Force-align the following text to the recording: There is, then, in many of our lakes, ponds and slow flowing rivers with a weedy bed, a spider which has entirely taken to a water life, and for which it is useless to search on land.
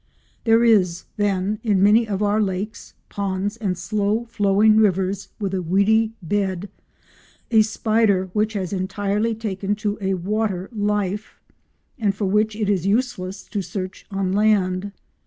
There 0.45 0.63
is, 0.63 1.05
then, 1.17 1.59
in 1.63 1.83
many 1.83 2.07
of 2.07 2.23
our 2.23 2.41
lakes, 2.41 2.95
ponds 3.07 3.55
and 3.55 3.77
slow 3.77 4.25
flowing 4.25 4.77
rivers 4.77 5.29
with 5.39 5.53
a 5.53 5.61
weedy 5.61 6.13
bed, 6.23 6.69
a 7.51 7.61
spider 7.61 8.31
which 8.33 8.53
has 8.53 8.73
entirely 8.73 9.35
taken 9.35 9.75
to 9.75 9.99
a 10.01 10.15
water 10.15 10.71
life, 10.73 11.39
and 11.99 12.15
for 12.15 12.25
which 12.25 12.55
it 12.55 12.67
is 12.67 12.87
useless 12.87 13.43
to 13.49 13.61
search 13.61 14.07
on 14.09 14.31
land. 14.33 14.91